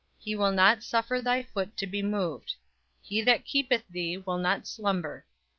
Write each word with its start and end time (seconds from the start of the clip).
He 0.17 0.35
will 0.35 0.51
not 0.51 0.81
suffer 0.81 1.21
thy 1.21 1.43
foot 1.43 1.77
to 1.77 1.85
be 1.85 2.01
moved: 2.01 2.55
he 3.03 3.21
that 3.21 3.45
keepeth 3.45 3.87
thee 3.87 4.17
will 4.17 4.39
not 4.39 4.65
slumber. 4.65 5.27